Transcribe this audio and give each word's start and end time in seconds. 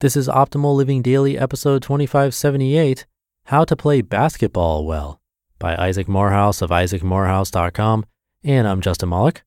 This 0.00 0.16
is 0.16 0.28
Optimal 0.28 0.74
Living 0.74 1.02
Daily, 1.02 1.36
episode 1.36 1.82
2578 1.82 3.04
How 3.44 3.64
to 3.66 3.76
Play 3.76 4.00
Basketball 4.00 4.86
Well 4.86 5.20
by 5.58 5.76
Isaac 5.76 6.08
Morehouse 6.08 6.62
of 6.62 6.70
isaacmorehouse.com. 6.70 8.06
And 8.42 8.66
I'm 8.66 8.80
Justin 8.80 9.10
Malik. 9.10 9.42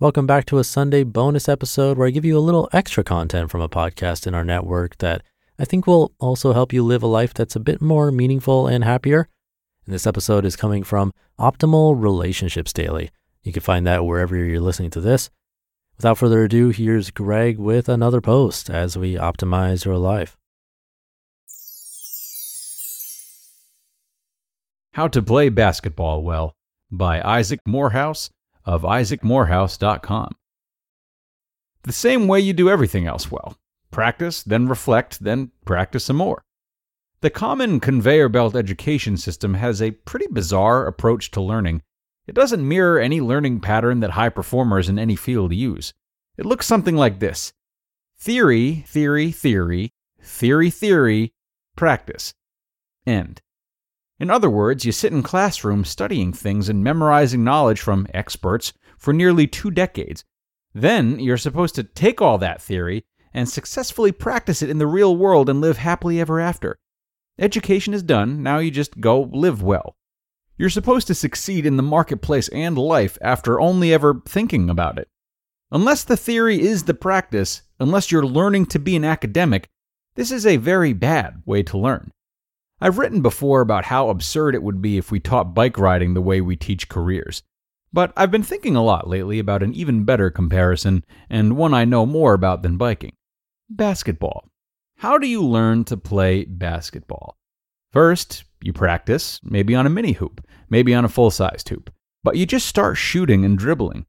Welcome 0.00 0.26
back 0.26 0.46
to 0.46 0.58
a 0.58 0.64
Sunday 0.64 1.04
bonus 1.04 1.48
episode 1.48 1.96
where 1.96 2.08
I 2.08 2.10
give 2.10 2.24
you 2.24 2.36
a 2.36 2.40
little 2.40 2.68
extra 2.72 3.04
content 3.04 3.52
from 3.52 3.60
a 3.60 3.68
podcast 3.68 4.26
in 4.26 4.34
our 4.34 4.42
network 4.42 4.98
that 4.98 5.22
I 5.60 5.64
think 5.64 5.86
will 5.86 6.12
also 6.18 6.52
help 6.52 6.72
you 6.72 6.82
live 6.82 7.04
a 7.04 7.06
life 7.06 7.32
that's 7.32 7.54
a 7.54 7.60
bit 7.60 7.80
more 7.80 8.10
meaningful 8.10 8.66
and 8.66 8.82
happier. 8.82 9.28
And 9.86 9.94
this 9.94 10.08
episode 10.08 10.44
is 10.44 10.56
coming 10.56 10.82
from 10.82 11.12
Optimal 11.38 11.94
Relationships 12.02 12.72
Daily. 12.72 13.10
You 13.44 13.52
can 13.52 13.62
find 13.62 13.86
that 13.86 14.04
wherever 14.04 14.36
you're 14.36 14.60
listening 14.60 14.90
to 14.90 15.00
this. 15.00 15.30
Without 15.96 16.18
further 16.18 16.44
ado, 16.44 16.70
here's 16.70 17.10
Greg 17.10 17.58
with 17.58 17.88
another 17.88 18.20
post 18.20 18.68
as 18.68 18.98
we 18.98 19.14
optimize 19.14 19.84
your 19.84 19.96
life. 19.96 20.36
How 24.94 25.08
to 25.08 25.22
Play 25.22 25.48
Basketball 25.48 26.22
Well 26.22 26.54
by 26.90 27.20
Isaac 27.22 27.60
Morehouse 27.66 28.30
of 28.64 28.82
isaacmorehouse.com. 28.82 30.36
The 31.82 31.92
same 31.92 32.28
way 32.28 32.40
you 32.40 32.52
do 32.52 32.70
everything 32.70 33.06
else 33.06 33.30
well 33.30 33.56
practice, 33.90 34.42
then 34.42 34.66
reflect, 34.66 35.22
then 35.22 35.52
practice 35.64 36.04
some 36.04 36.16
more. 36.16 36.42
The 37.20 37.30
common 37.30 37.78
conveyor 37.78 38.28
belt 38.28 38.56
education 38.56 39.16
system 39.16 39.54
has 39.54 39.80
a 39.80 39.92
pretty 39.92 40.26
bizarre 40.26 40.86
approach 40.86 41.30
to 41.30 41.40
learning 41.40 41.82
it 42.26 42.34
doesn't 42.34 42.66
mirror 42.66 42.98
any 42.98 43.20
learning 43.20 43.60
pattern 43.60 44.00
that 44.00 44.12
high 44.12 44.28
performers 44.28 44.88
in 44.88 44.98
any 44.98 45.16
field 45.16 45.52
use. 45.52 45.92
It 46.36 46.46
looks 46.46 46.66
something 46.66 46.96
like 46.96 47.20
this 47.20 47.52
theory, 48.16 48.84
theory, 48.86 49.30
theory, 49.30 49.92
theory, 50.22 50.70
theory, 50.70 51.34
practice. 51.76 52.34
End. 53.06 53.42
In 54.18 54.30
other 54.30 54.48
words, 54.48 54.84
you 54.84 54.92
sit 54.92 55.12
in 55.12 55.22
classrooms 55.22 55.88
studying 55.88 56.32
things 56.32 56.68
and 56.68 56.82
memorizing 56.82 57.44
knowledge 57.44 57.80
from 57.80 58.06
experts 58.14 58.72
for 58.96 59.12
nearly 59.12 59.46
two 59.46 59.70
decades. 59.70 60.24
Then 60.72 61.18
you're 61.18 61.36
supposed 61.36 61.74
to 61.74 61.84
take 61.84 62.22
all 62.22 62.38
that 62.38 62.62
theory 62.62 63.04
and 63.32 63.48
successfully 63.48 64.12
practice 64.12 64.62
it 64.62 64.70
in 64.70 64.78
the 64.78 64.86
real 64.86 65.16
world 65.16 65.48
and 65.48 65.60
live 65.60 65.78
happily 65.78 66.20
ever 66.20 66.40
after. 66.40 66.78
Education 67.38 67.92
is 67.92 68.02
done, 68.02 68.42
now 68.42 68.58
you 68.58 68.70
just 68.70 69.00
go 69.00 69.28
live 69.32 69.62
well. 69.62 69.96
You're 70.56 70.70
supposed 70.70 71.06
to 71.08 71.14
succeed 71.14 71.66
in 71.66 71.76
the 71.76 71.82
marketplace 71.82 72.48
and 72.48 72.78
life 72.78 73.18
after 73.20 73.60
only 73.60 73.92
ever 73.92 74.22
thinking 74.26 74.70
about 74.70 74.98
it. 74.98 75.08
Unless 75.72 76.04
the 76.04 76.16
theory 76.16 76.60
is 76.60 76.84
the 76.84 76.94
practice, 76.94 77.62
unless 77.80 78.12
you're 78.12 78.24
learning 78.24 78.66
to 78.66 78.78
be 78.78 78.94
an 78.94 79.04
academic, 79.04 79.68
this 80.14 80.30
is 80.30 80.46
a 80.46 80.58
very 80.58 80.92
bad 80.92 81.42
way 81.44 81.64
to 81.64 81.76
learn. 81.78 82.12
I've 82.80 82.98
written 82.98 83.20
before 83.22 83.60
about 83.60 83.86
how 83.86 84.10
absurd 84.10 84.54
it 84.54 84.62
would 84.62 84.80
be 84.80 84.96
if 84.96 85.10
we 85.10 85.18
taught 85.18 85.54
bike 85.54 85.78
riding 85.78 86.14
the 86.14 86.22
way 86.22 86.40
we 86.40 86.54
teach 86.54 86.88
careers. 86.88 87.42
But 87.92 88.12
I've 88.16 88.30
been 88.30 88.42
thinking 88.42 88.76
a 88.76 88.84
lot 88.84 89.08
lately 89.08 89.38
about 89.38 89.62
an 89.62 89.74
even 89.74 90.04
better 90.04 90.30
comparison, 90.30 91.04
and 91.30 91.56
one 91.56 91.74
I 91.74 91.84
know 91.84 92.06
more 92.06 92.34
about 92.34 92.62
than 92.62 92.76
biking 92.76 93.12
basketball. 93.68 94.48
How 94.98 95.18
do 95.18 95.26
you 95.26 95.42
learn 95.44 95.84
to 95.84 95.96
play 95.96 96.44
basketball? 96.44 97.36
First, 97.94 98.42
you 98.60 98.72
practice, 98.72 99.38
maybe 99.44 99.72
on 99.76 99.86
a 99.86 99.90
mini 99.90 100.12
hoop, 100.12 100.44
maybe 100.68 100.92
on 100.92 101.04
a 101.04 101.08
full 101.08 101.30
sized 101.30 101.68
hoop, 101.68 101.94
but 102.24 102.36
you 102.36 102.44
just 102.44 102.66
start 102.66 102.96
shooting 102.96 103.44
and 103.44 103.56
dribbling. 103.56 104.04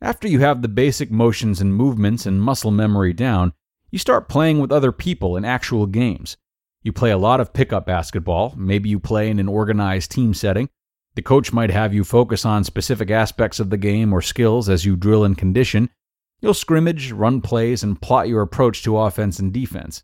After 0.00 0.26
you 0.26 0.40
have 0.40 0.62
the 0.62 0.68
basic 0.68 1.10
motions 1.10 1.60
and 1.60 1.74
movements 1.74 2.24
and 2.24 2.40
muscle 2.40 2.70
memory 2.70 3.12
down, 3.12 3.52
you 3.90 3.98
start 3.98 4.30
playing 4.30 4.60
with 4.60 4.72
other 4.72 4.92
people 4.92 5.36
in 5.36 5.44
actual 5.44 5.84
games. 5.84 6.38
You 6.82 6.90
play 6.90 7.10
a 7.10 7.18
lot 7.18 7.38
of 7.38 7.52
pickup 7.52 7.84
basketball, 7.84 8.54
maybe 8.56 8.88
you 8.88 8.98
play 8.98 9.28
in 9.28 9.38
an 9.38 9.48
organized 9.48 10.10
team 10.10 10.32
setting. 10.32 10.70
The 11.14 11.20
coach 11.20 11.52
might 11.52 11.70
have 11.70 11.92
you 11.92 12.04
focus 12.04 12.46
on 12.46 12.64
specific 12.64 13.10
aspects 13.10 13.60
of 13.60 13.68
the 13.68 13.76
game 13.76 14.10
or 14.14 14.22
skills 14.22 14.70
as 14.70 14.86
you 14.86 14.96
drill 14.96 15.24
and 15.24 15.36
condition. 15.36 15.90
You'll 16.40 16.54
scrimmage, 16.54 17.12
run 17.12 17.42
plays, 17.42 17.82
and 17.82 18.00
plot 18.00 18.26
your 18.26 18.40
approach 18.40 18.82
to 18.84 18.96
offense 18.96 19.38
and 19.38 19.52
defense. 19.52 20.02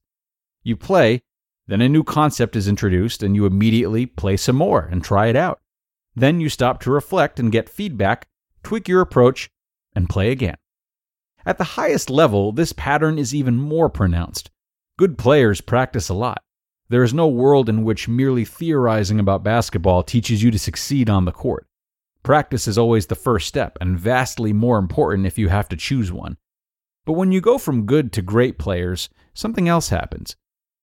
You 0.62 0.77
play, 0.77 1.23
then 1.67 1.81
a 1.81 1.89
new 1.89 2.05
concept 2.05 2.57
is 2.57 2.69
introduced, 2.69 3.23
and 3.23 3.35
you 3.35 3.47
immediately 3.47 4.05
play 4.07 4.37
some 4.37 4.57
more 4.57 4.89
and 4.91 5.03
try 5.03 5.29
it 5.29 5.37
out. 5.37 5.61
Then 6.15 6.41
you 6.41 6.49
stop 6.49 6.81
to 6.81 6.91
reflect 6.91 7.41
and 7.41 7.51
get 7.51 7.69
feedback, 7.69 8.29
tweak 8.63 8.89
your 8.89 9.01
approach, 9.01 9.51
and 9.95 10.09
play 10.09 10.31
again. 10.31 10.57
At 11.47 11.59
the 11.59 11.65
highest 11.65 12.11
level, 12.11 12.53
this 12.53 12.73
pattern 12.73 13.19
is 13.19 13.35
even 13.35 13.57
more 13.57 13.89
pronounced. 13.89 14.51
Good 14.99 15.19
players 15.19 15.61
practice 15.61 16.09
a 16.09 16.15
lot. 16.15 16.43
There 16.89 17.03
is 17.03 17.15
no 17.15 17.29
world 17.29 17.69
in 17.69 17.83
which 17.83 18.09
merely 18.09 18.45
theorizing 18.45 19.19
about 19.19 19.43
basketball 19.43 20.03
teaches 20.03 20.43
you 20.43 20.51
to 20.51 20.59
succeed 20.59 21.09
on 21.09 21.25
the 21.25 21.33
court. 21.33 21.67
Practice 22.23 22.69
is 22.69 22.79
always 22.79 23.07
the 23.07 23.15
first 23.15 23.49
step, 23.49 23.77
and 23.81 23.99
vastly 23.99 24.53
more 24.53 24.79
important 24.79 25.27
if 25.27 25.39
you 25.39 25.49
have 25.49 25.69
to 25.71 25.77
choose 25.77 26.13
one. 26.13 26.37
But 27.05 27.15
when 27.15 27.33
you 27.33 27.41
go 27.41 27.59
from 27.59 27.87
good 27.87 28.13
to 28.13 28.23
great 28.23 28.59
players, 28.59 29.09
something 29.35 29.69
else 29.69 29.89
happens 29.89 30.37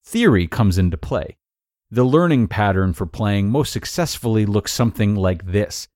theory 0.03 0.47
comes 0.47 0.77
into 0.77 0.97
play. 0.97 1.37
The 1.89 2.03
learning 2.03 2.47
pattern 2.47 2.93
for 2.93 3.05
playing 3.05 3.49
most 3.49 3.73
successfully 3.73 4.45
looks 4.45 4.71
something 4.71 5.15
like 5.15 5.51
this 5.51 5.87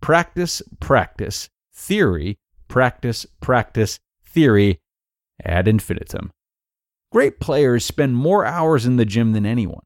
practice, 0.00 0.62
practice, 0.80 1.48
theory, 1.72 2.38
practice, 2.68 3.26
practice, 3.40 3.98
theory, 4.24 4.80
ad 5.44 5.68
infinitum. 5.68 6.30
Great 7.10 7.40
players 7.40 7.84
spend 7.84 8.16
more 8.16 8.44
hours 8.46 8.86
in 8.86 8.96
the 8.96 9.04
gym 9.04 9.32
than 9.32 9.44
anyone. 9.44 9.84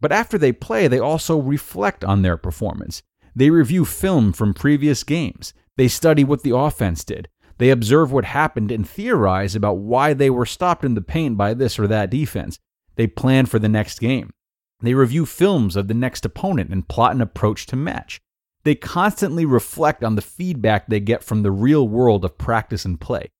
But 0.00 0.12
after 0.12 0.38
they 0.38 0.52
play, 0.52 0.86
they 0.86 1.00
also 1.00 1.36
reflect 1.36 2.04
on 2.04 2.22
their 2.22 2.36
performance. 2.36 3.02
They 3.34 3.50
review 3.50 3.84
film 3.84 4.32
from 4.32 4.54
previous 4.54 5.02
games. 5.04 5.52
They 5.76 5.88
study 5.88 6.22
what 6.24 6.42
the 6.42 6.56
offense 6.56 7.04
did. 7.04 7.28
They 7.58 7.70
observe 7.70 8.12
what 8.12 8.24
happened 8.24 8.70
and 8.70 8.88
theorize 8.88 9.56
about 9.56 9.78
why 9.78 10.14
they 10.14 10.30
were 10.30 10.46
stopped 10.46 10.84
in 10.84 10.94
the 10.94 11.00
paint 11.00 11.36
by 11.36 11.54
this 11.54 11.78
or 11.78 11.86
that 11.88 12.10
defense. 12.10 12.58
They 12.98 13.06
plan 13.06 13.46
for 13.46 13.60
the 13.60 13.68
next 13.68 14.00
game. 14.00 14.30
They 14.80 14.92
review 14.92 15.24
films 15.24 15.76
of 15.76 15.86
the 15.86 15.94
next 15.94 16.24
opponent 16.24 16.70
and 16.70 16.86
plot 16.86 17.14
an 17.14 17.20
approach 17.20 17.64
to 17.66 17.76
match. 17.76 18.20
They 18.64 18.74
constantly 18.74 19.46
reflect 19.46 20.02
on 20.02 20.16
the 20.16 20.20
feedback 20.20 20.88
they 20.88 20.98
get 20.98 21.22
from 21.22 21.42
the 21.42 21.52
real 21.52 21.86
world 21.86 22.24
of 22.24 22.36
practice 22.36 22.84
and 22.84 23.00
play. 23.00 23.30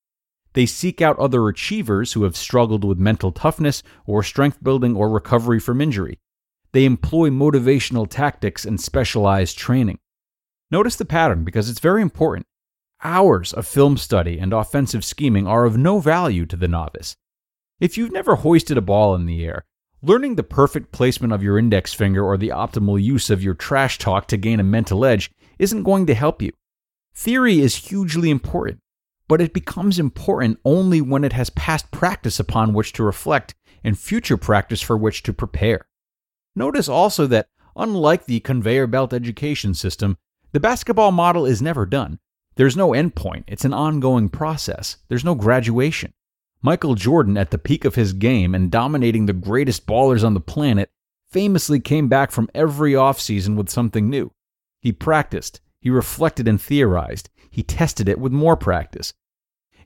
They 0.52 0.64
seek 0.64 1.02
out 1.02 1.18
other 1.18 1.48
achievers 1.48 2.12
who 2.12 2.22
have 2.22 2.36
struggled 2.36 2.84
with 2.84 2.98
mental 2.98 3.32
toughness 3.32 3.82
or 4.06 4.22
strength 4.22 4.62
building 4.62 4.96
or 4.96 5.10
recovery 5.10 5.58
from 5.58 5.80
injury. 5.80 6.20
They 6.70 6.84
employ 6.84 7.30
motivational 7.30 8.08
tactics 8.08 8.64
and 8.64 8.80
specialized 8.80 9.58
training. 9.58 9.98
Notice 10.70 10.94
the 10.94 11.04
pattern 11.04 11.42
because 11.42 11.68
it's 11.68 11.80
very 11.80 12.00
important. 12.00 12.46
Hours 13.02 13.52
of 13.52 13.66
film 13.66 13.96
study 13.96 14.38
and 14.38 14.52
offensive 14.52 15.04
scheming 15.04 15.48
are 15.48 15.64
of 15.64 15.76
no 15.76 15.98
value 15.98 16.46
to 16.46 16.56
the 16.56 16.68
novice. 16.68 17.16
If 17.80 17.96
you've 17.96 18.10
never 18.10 18.34
hoisted 18.34 18.76
a 18.76 18.82
ball 18.82 19.14
in 19.14 19.26
the 19.26 19.44
air, 19.44 19.64
learning 20.02 20.34
the 20.34 20.42
perfect 20.42 20.90
placement 20.90 21.32
of 21.32 21.44
your 21.44 21.56
index 21.56 21.94
finger 21.94 22.24
or 22.24 22.36
the 22.36 22.48
optimal 22.48 23.00
use 23.00 23.30
of 23.30 23.40
your 23.40 23.54
trash 23.54 23.98
talk 23.98 24.26
to 24.28 24.36
gain 24.36 24.58
a 24.58 24.64
mental 24.64 25.04
edge 25.04 25.30
isn't 25.60 25.84
going 25.84 26.04
to 26.06 26.14
help 26.14 26.42
you. 26.42 26.50
Theory 27.14 27.60
is 27.60 27.76
hugely 27.76 28.30
important, 28.30 28.80
but 29.28 29.40
it 29.40 29.54
becomes 29.54 30.00
important 30.00 30.58
only 30.64 31.00
when 31.00 31.22
it 31.22 31.32
has 31.34 31.50
past 31.50 31.92
practice 31.92 32.40
upon 32.40 32.74
which 32.74 32.92
to 32.94 33.04
reflect 33.04 33.54
and 33.84 33.96
future 33.96 34.36
practice 34.36 34.82
for 34.82 34.96
which 34.96 35.22
to 35.22 35.32
prepare. 35.32 35.86
Notice 36.56 36.88
also 36.88 37.28
that, 37.28 37.46
unlike 37.76 38.24
the 38.24 38.40
conveyor 38.40 38.88
belt 38.88 39.12
education 39.12 39.72
system, 39.72 40.18
the 40.50 40.58
basketball 40.58 41.12
model 41.12 41.46
is 41.46 41.62
never 41.62 41.86
done. 41.86 42.18
There's 42.56 42.76
no 42.76 42.90
endpoint, 42.90 43.44
it's 43.46 43.64
an 43.64 43.72
ongoing 43.72 44.30
process, 44.30 44.96
there's 45.06 45.24
no 45.24 45.36
graduation. 45.36 46.12
Michael 46.60 46.96
Jordan, 46.96 47.36
at 47.36 47.52
the 47.52 47.58
peak 47.58 47.84
of 47.84 47.94
his 47.94 48.12
game 48.12 48.54
and 48.54 48.70
dominating 48.70 49.26
the 49.26 49.32
greatest 49.32 49.86
ballers 49.86 50.24
on 50.24 50.34
the 50.34 50.40
planet, 50.40 50.90
famously 51.30 51.78
came 51.78 52.08
back 52.08 52.32
from 52.32 52.50
every 52.54 52.92
offseason 52.92 53.54
with 53.54 53.68
something 53.68 54.10
new. 54.10 54.32
He 54.80 54.90
practiced, 54.90 55.60
he 55.80 55.88
reflected 55.88 56.48
and 56.48 56.60
theorized, 56.60 57.30
he 57.48 57.62
tested 57.62 58.08
it 58.08 58.18
with 58.18 58.32
more 58.32 58.56
practice. 58.56 59.12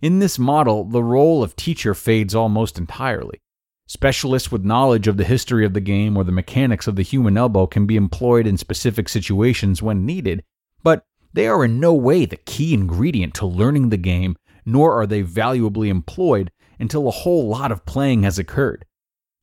In 0.00 0.19
this 0.19 0.38
model, 0.38 0.85
the 0.85 1.02
role 1.02 1.43
of 1.43 1.56
teacher 1.56 1.94
fades 1.94 2.35
almost 2.35 2.79
entirely. 2.79 3.43
Specialists 3.87 4.50
with 4.50 4.64
knowledge 4.64 5.06
of 5.06 5.19
the 5.19 5.25
history 5.25 5.67
of 5.67 5.75
the 5.75 5.81
game 5.81 6.17
or 6.17 6.25
the 6.25 6.32
mechanics 6.32 6.87
of 6.87 6.96
the 6.96 7.02
human 7.02 7.37
elbow 7.37 7.67
can 7.67 7.87
be 7.87 7.96
employed 7.96 8.46
in 8.46 8.56
specific 8.56 9.08
situations 9.11 9.82
when 9.82 10.06
needed, 10.06 10.43
but 10.82 11.05
they 11.35 11.46
are 11.46 11.64
in 11.64 11.79
no 11.79 11.93
way 11.93 12.25
the 12.25 12.37
key 12.37 12.73
ingredient 12.73 13.35
to 13.35 13.46
learning 13.46 13.91
the 13.91 13.99
game, 13.99 14.37
nor 14.64 14.99
are 14.99 15.06
they 15.06 15.20
valuably 15.20 15.91
employed 15.91 16.50
until 16.78 17.08
a 17.08 17.12
whole 17.12 17.48
lot 17.48 17.72
of 17.72 17.84
playing 17.86 18.22
has 18.22 18.38
occurred. 18.38 18.84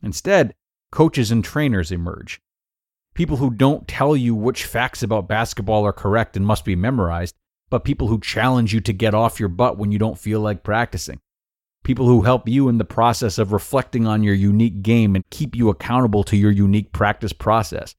Instead, 0.01 0.53
coaches 0.91 1.31
and 1.31 1.43
trainers 1.43 1.91
emerge. 1.91 2.41
People 3.13 3.37
who 3.37 3.49
don't 3.49 3.87
tell 3.87 4.15
you 4.15 4.33
which 4.33 4.65
facts 4.65 5.03
about 5.03 5.27
basketball 5.27 5.85
are 5.85 5.93
correct 5.93 6.37
and 6.37 6.45
must 6.45 6.63
be 6.63 6.75
memorized, 6.75 7.35
but 7.69 7.83
people 7.83 8.07
who 8.07 8.19
challenge 8.19 8.73
you 8.73 8.79
to 8.81 8.93
get 8.93 9.13
off 9.13 9.39
your 9.39 9.49
butt 9.49 9.77
when 9.77 9.91
you 9.91 9.99
don't 9.99 10.17
feel 10.17 10.39
like 10.39 10.63
practicing. 10.63 11.19
people 11.83 12.05
who 12.07 12.21
help 12.21 12.47
you 12.47 12.69
in 12.69 12.77
the 12.77 12.85
process 12.85 13.37
of 13.37 13.51
reflecting 13.51 14.05
on 14.05 14.23
your 14.23 14.33
unique 14.33 14.81
game 14.81 15.15
and 15.15 15.23
keep 15.29 15.55
you 15.55 15.69
accountable 15.69 16.23
to 16.23 16.37
your 16.37 16.51
unique 16.51 16.91
practice 16.91 17.33
process. 17.33 17.95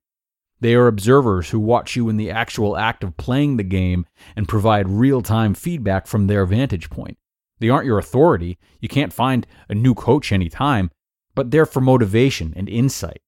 They 0.60 0.74
are 0.74 0.86
observers 0.86 1.50
who 1.50 1.58
watch 1.58 1.96
you 1.96 2.08
in 2.08 2.16
the 2.16 2.30
actual 2.30 2.76
act 2.76 3.02
of 3.02 3.16
playing 3.16 3.56
the 3.56 3.64
game 3.64 4.06
and 4.36 4.48
provide 4.48 4.88
real 4.88 5.22
time 5.22 5.54
feedback 5.54 6.06
from 6.06 6.26
their 6.26 6.44
vantage 6.44 6.90
point. 6.90 7.16
They 7.60 7.68
aren't 7.68 7.86
your 7.86 7.98
authority. 7.98 8.58
You 8.80 8.88
can't 8.88 9.12
find 9.12 9.46
a 9.68 9.74
new 9.74 9.94
coach 9.94 10.32
anytime, 10.32 10.90
but 11.34 11.50
they're 11.50 11.66
for 11.66 11.80
motivation 11.80 12.52
and 12.56 12.68
insight. 12.68 13.20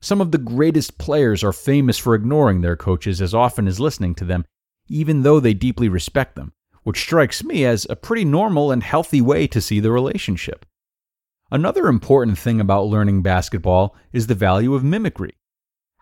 Some 0.00 0.20
of 0.20 0.30
the 0.30 0.38
greatest 0.38 0.98
players 0.98 1.42
are 1.44 1.52
famous 1.52 1.98
for 1.98 2.14
ignoring 2.14 2.60
their 2.60 2.76
coaches 2.76 3.22
as 3.22 3.34
often 3.34 3.66
as 3.66 3.80
listening 3.80 4.14
to 4.16 4.24
them, 4.24 4.44
even 4.88 5.22
though 5.22 5.40
they 5.40 5.54
deeply 5.54 5.88
respect 5.88 6.34
them, 6.34 6.52
which 6.82 7.00
strikes 7.00 7.42
me 7.44 7.64
as 7.64 7.86
a 7.88 7.96
pretty 7.96 8.24
normal 8.24 8.72
and 8.72 8.82
healthy 8.82 9.20
way 9.20 9.46
to 9.46 9.60
see 9.60 9.80
the 9.80 9.92
relationship. 9.92 10.66
Another 11.50 11.86
important 11.86 12.38
thing 12.38 12.60
about 12.60 12.86
learning 12.86 13.22
basketball 13.22 13.94
is 14.12 14.26
the 14.26 14.34
value 14.34 14.74
of 14.74 14.82
mimicry. 14.82 15.34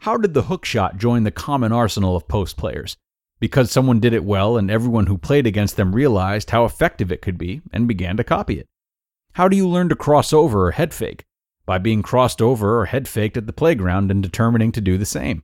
How 0.00 0.16
did 0.16 0.32
the 0.32 0.42
hook 0.42 0.64
shot 0.64 0.96
join 0.96 1.24
the 1.24 1.30
common 1.30 1.72
arsenal 1.72 2.16
of 2.16 2.26
post 2.26 2.56
players? 2.56 2.96
Because 3.40 3.70
someone 3.70 4.00
did 4.00 4.12
it 4.12 4.24
well 4.24 4.56
and 4.56 4.70
everyone 4.70 5.06
who 5.06 5.18
played 5.18 5.46
against 5.46 5.76
them 5.76 5.94
realized 5.94 6.50
how 6.50 6.64
effective 6.64 7.10
it 7.10 7.22
could 7.22 7.38
be 7.38 7.62
and 7.72 7.88
began 7.88 8.16
to 8.18 8.24
copy 8.24 8.60
it. 8.60 8.68
How 9.32 9.48
do 9.48 9.56
you 9.56 9.66
learn 9.66 9.88
to 9.88 9.96
cross 9.96 10.32
over 10.32 10.66
or 10.66 10.72
head 10.72 10.92
fake? 10.92 11.24
By 11.64 11.78
being 11.78 12.02
crossed 12.02 12.42
over 12.42 12.78
or 12.78 12.86
head 12.86 13.08
faked 13.08 13.36
at 13.36 13.46
the 13.46 13.52
playground 13.52 14.10
and 14.10 14.22
determining 14.22 14.72
to 14.72 14.80
do 14.80 14.98
the 14.98 15.06
same. 15.06 15.42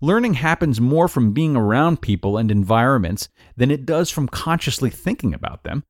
Learning 0.00 0.34
happens 0.34 0.80
more 0.80 1.08
from 1.08 1.32
being 1.32 1.56
around 1.56 2.02
people 2.02 2.36
and 2.36 2.50
environments 2.50 3.28
than 3.56 3.70
it 3.70 3.86
does 3.86 4.10
from 4.10 4.28
consciously 4.28 4.90
thinking 4.90 5.32
about 5.32 5.64
them. 5.64 5.82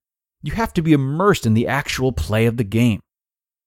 You 0.42 0.52
have 0.52 0.72
to 0.74 0.82
be 0.82 0.92
immersed 0.92 1.46
in 1.46 1.54
the 1.54 1.66
actual 1.66 2.12
play 2.12 2.46
of 2.46 2.58
the 2.58 2.64
game. 2.64 3.00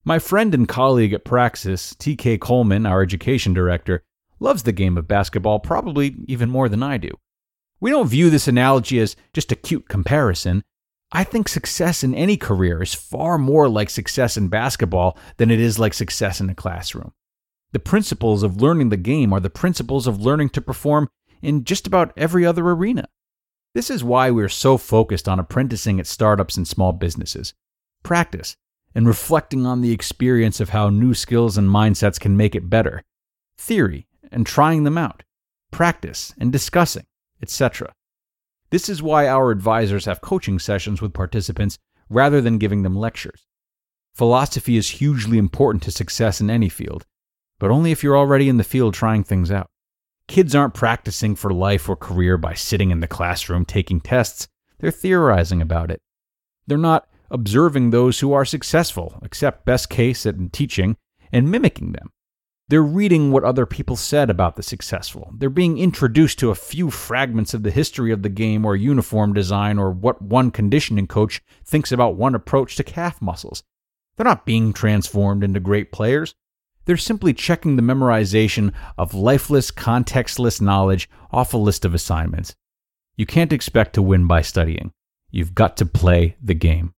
My 0.05 0.19
friend 0.19 0.53
and 0.53 0.69
colleague 0.69 1.11
at 1.11 1.25
Praxis, 1.25 1.93
TK 1.95 2.39
Coleman, 2.39 2.85
our 2.85 3.01
education 3.01 3.53
director, 3.53 4.03
loves 4.39 4.63
the 4.63 4.71
game 4.71 4.97
of 4.97 5.07
basketball 5.07 5.59
probably 5.59 6.15
even 6.27 6.49
more 6.49 6.69
than 6.69 6.83
I 6.83 6.97
do. 6.97 7.09
We 7.79 7.91
don't 7.91 8.07
view 8.07 8.29
this 8.29 8.47
analogy 8.47 8.99
as 8.99 9.15
just 9.33 9.51
a 9.51 9.55
cute 9.55 9.87
comparison. 9.87 10.63
I 11.11 11.23
think 11.23 11.47
success 11.47 12.03
in 12.03 12.15
any 12.15 12.35
career 12.35 12.81
is 12.81 12.93
far 12.93 13.37
more 13.37 13.69
like 13.69 13.89
success 13.89 14.35
in 14.35 14.47
basketball 14.47 15.17
than 15.37 15.51
it 15.51 15.59
is 15.59 15.79
like 15.79 15.93
success 15.93 16.41
in 16.41 16.49
a 16.49 16.55
classroom. 16.55 17.13
The 17.71 17.79
principles 17.79 18.43
of 18.43 18.61
learning 18.61 18.89
the 18.89 18.97
game 18.97 19.31
are 19.31 19.39
the 19.39 19.49
principles 19.49 20.07
of 20.07 20.21
learning 20.21 20.49
to 20.49 20.61
perform 20.61 21.09
in 21.41 21.63
just 21.63 21.85
about 21.85 22.13
every 22.17 22.45
other 22.45 22.67
arena. 22.67 23.07
This 23.75 23.89
is 23.89 24.03
why 24.03 24.31
we're 24.31 24.49
so 24.49 24.77
focused 24.77 25.29
on 25.29 25.39
apprenticing 25.39 25.99
at 25.99 26.07
startups 26.07 26.57
and 26.57 26.67
small 26.67 26.93
businesses. 26.93 27.53
Practice 28.03 28.55
and 28.95 29.05
reflecting 29.05 29.65
on 29.65 29.81
the 29.81 29.91
experience 29.91 30.59
of 30.59 30.69
how 30.69 30.89
new 30.89 31.13
skills 31.13 31.57
and 31.57 31.69
mindsets 31.69 32.19
can 32.19 32.35
make 32.35 32.55
it 32.55 32.69
better. 32.69 33.03
Theory 33.57 34.07
and 34.31 34.45
trying 34.45 34.83
them 34.83 34.97
out, 34.97 35.23
practice 35.71 36.33
and 36.39 36.51
discussing, 36.51 37.05
etc. 37.41 37.93
This 38.69 38.89
is 38.89 39.01
why 39.01 39.27
our 39.27 39.51
advisors 39.51 40.05
have 40.05 40.21
coaching 40.21 40.59
sessions 40.59 41.01
with 41.01 41.13
participants 41.13 41.77
rather 42.09 42.41
than 42.41 42.57
giving 42.57 42.83
them 42.83 42.95
lectures. 42.95 43.45
Philosophy 44.13 44.77
is 44.77 44.89
hugely 44.89 45.37
important 45.37 45.83
to 45.83 45.91
success 45.91 46.41
in 46.41 46.49
any 46.49 46.69
field, 46.69 47.05
but 47.59 47.71
only 47.71 47.91
if 47.91 48.03
you're 48.03 48.17
already 48.17 48.49
in 48.49 48.57
the 48.57 48.63
field 48.63 48.93
trying 48.93 49.23
things 49.23 49.51
out. 49.51 49.69
Kids 50.27 50.53
aren't 50.53 50.73
practicing 50.73 51.35
for 51.35 51.53
life 51.53 51.87
or 51.87 51.95
career 51.95 52.37
by 52.37 52.53
sitting 52.53 52.91
in 52.91 52.99
the 52.99 53.07
classroom 53.07 53.63
taking 53.63 54.01
tests, 54.01 54.47
they're 54.79 54.91
theorizing 54.91 55.61
about 55.61 55.91
it. 55.91 56.01
They're 56.67 56.77
not 56.77 57.07
observing 57.31 57.89
those 57.89 58.19
who 58.19 58.33
are 58.33 58.45
successful, 58.45 59.19
except 59.23 59.65
best 59.65 59.89
case 59.89 60.25
at 60.25 60.35
teaching, 60.51 60.97
and 61.31 61.49
mimicking 61.51 61.93
them. 61.93 62.09
They're 62.69 62.83
reading 62.83 63.31
what 63.31 63.45
other 63.45 63.65
people 63.65 63.95
said 63.95 64.29
about 64.29 64.57
the 64.57 64.63
successful. 64.63 65.31
They're 65.37 65.49
being 65.49 65.77
introduced 65.77 66.37
to 66.39 66.49
a 66.49 66.55
few 66.55 66.91
fragments 66.91 67.53
of 67.53 67.63
the 67.63 67.71
history 67.71 68.11
of 68.11 68.23
the 68.23 68.29
game 68.29 68.65
or 68.65 68.75
uniform 68.75 69.31
design 69.31 69.79
or 69.79 69.91
what 69.91 70.21
one 70.21 70.51
conditioning 70.51 71.07
coach 71.07 71.41
thinks 71.63 71.93
about 71.93 72.17
one 72.17 72.35
approach 72.35 72.75
to 72.75 72.83
calf 72.83 73.21
muscles. 73.21 73.63
They're 74.17 74.25
not 74.25 74.45
being 74.45 74.73
transformed 74.73 75.45
into 75.45 75.61
great 75.61 75.93
players. 75.93 76.35
They're 76.83 76.97
simply 76.97 77.33
checking 77.33 77.77
the 77.77 77.81
memorization 77.81 78.73
of 78.97 79.13
lifeless, 79.13 79.71
contextless 79.71 80.59
knowledge 80.59 81.09
off 81.31 81.53
a 81.53 81.57
list 81.57 81.85
of 81.85 81.93
assignments. 81.93 82.53
You 83.15 83.25
can't 83.25 83.53
expect 83.53 83.93
to 83.93 84.01
win 84.01 84.27
by 84.27 84.41
studying. 84.41 84.91
You've 85.31 85.55
got 85.55 85.77
to 85.77 85.85
play 85.85 86.35
the 86.41 86.53
game. 86.53 86.93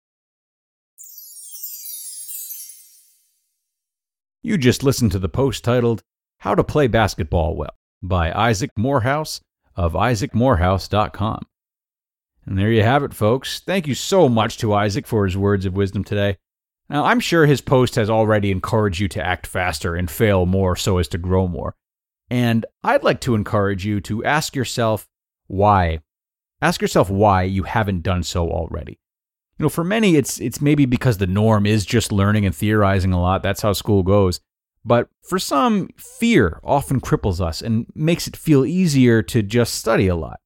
You 4.49 4.57
just 4.57 4.83
listened 4.83 5.13
to 5.13 5.19
the 5.19 5.29
post 5.29 5.63
titled 5.63 6.03
How 6.39 6.55
to 6.55 6.65
Play 6.65 6.87
Basketball 6.87 7.55
Well 7.55 7.77
by 8.03 8.33
Isaac 8.33 8.71
Morehouse 8.79 9.43
of 9.77 9.93
isaacmorehouse.com. 9.93 11.43
And 12.47 12.59
there 12.59 12.73
you 12.73 12.83
have 12.83 13.03
it, 13.03 13.13
folks. 13.13 13.61
Thank 13.61 13.87
you 13.87 13.95
so 13.95 14.27
much 14.27 14.57
to 14.57 14.73
Isaac 14.73 15.07
for 15.07 15.27
his 15.27 15.37
words 15.37 15.67
of 15.67 15.75
wisdom 15.77 16.03
today. 16.03 16.39
Now, 16.89 17.05
I'm 17.05 17.21
sure 17.21 17.45
his 17.45 17.61
post 17.61 17.97
has 17.97 18.09
already 18.09 18.51
encouraged 18.51 19.01
you 19.01 19.09
to 19.09 19.23
act 19.23 19.47
faster 19.47 19.95
and 19.95 20.11
fail 20.11 20.47
more 20.47 20.77
so 20.77 20.97
as 20.97 21.09
to 21.09 21.19
grow 21.19 21.47
more. 21.47 21.75
And 22.31 22.65
I'd 22.83 23.05
like 23.05 23.21
to 23.21 23.35
encourage 23.35 23.85
you 23.85 24.01
to 24.01 24.25
ask 24.25 24.57
yourself 24.57 25.07
why. 25.49 25.99
Ask 26.63 26.81
yourself 26.81 27.11
why 27.11 27.43
you 27.43 27.65
haven't 27.65 28.03
done 28.03 28.23
so 28.23 28.49
already. 28.49 28.99
You 29.59 29.65
know, 29.65 29.69
for 29.69 29.83
many, 29.83 30.15
it's 30.15 30.41
it's 30.41 30.61
maybe 30.61 30.87
because 30.87 31.19
the 31.19 31.27
norm 31.27 31.67
is 31.67 31.85
just 31.85 32.13
learning 32.13 32.47
and 32.47 32.55
theorizing 32.55 33.13
a 33.13 33.21
lot. 33.21 33.43
That's 33.43 33.63
how 33.63 33.73
school 33.73 34.05
goes. 34.05 34.41
But 34.85 35.09
for 35.23 35.39
some, 35.39 35.89
fear 35.97 36.61
often 36.63 37.01
cripples 37.01 37.41
us 37.41 37.61
and 37.61 37.87
makes 37.95 38.29
it 38.29 38.37
feel 38.37 38.65
easier 38.65 39.23
to 39.23 39.43
just 39.43 39.75
study 39.75 40.07
a 40.07 40.17
lot. 40.17 40.41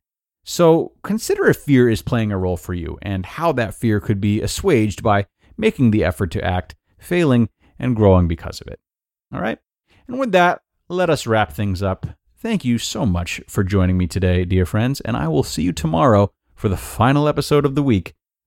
So 0.44 0.92
consider 1.02 1.46
if 1.46 1.58
fear 1.58 1.88
is 1.88 2.02
playing 2.02 2.32
a 2.32 2.38
role 2.38 2.56
for 2.56 2.74
you 2.74 2.98
and 3.02 3.24
how 3.24 3.52
that 3.52 3.74
fear 3.74 4.00
could 4.00 4.20
be 4.20 4.40
assuaged 4.40 5.02
by 5.02 5.26
making 5.56 5.90
the 5.90 6.02
effort 6.02 6.30
to 6.32 6.44
act, 6.44 6.74
failing, 6.98 7.50
and 7.78 7.94
growing 7.94 8.26
because 8.26 8.60
of 8.60 8.66
it. 8.66 8.80
All 9.32 9.40
right? 9.40 9.58
And 10.08 10.18
with 10.18 10.32
that, 10.32 10.62
let 10.88 11.10
us 11.10 11.26
wrap 11.26 11.52
things 11.52 11.82
up. 11.82 12.06
Thank 12.38 12.64
you 12.64 12.78
so 12.78 13.06
much 13.06 13.40
for 13.46 13.62
joining 13.62 13.96
me 13.96 14.08
today, 14.08 14.44
dear 14.44 14.66
friends, 14.66 15.00
and 15.02 15.16
I 15.16 15.28
will 15.28 15.44
see 15.44 15.62
you 15.62 15.72
tomorrow 15.72 16.32
for 16.56 16.68
the 16.68 16.76
final 16.76 17.28
episode 17.28 17.64
of 17.64 17.76
the 17.76 17.82
week 17.82 18.14